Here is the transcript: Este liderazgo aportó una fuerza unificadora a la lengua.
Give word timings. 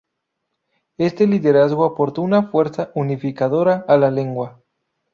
Este 0.97 1.27
liderazgo 1.27 1.85
aportó 1.85 2.23
una 2.23 2.47
fuerza 2.49 2.89
unificadora 2.95 3.85
a 3.87 3.97
la 3.97 4.09
lengua. 4.09 4.59